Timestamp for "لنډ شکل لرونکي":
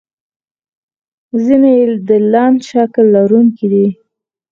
2.31-3.67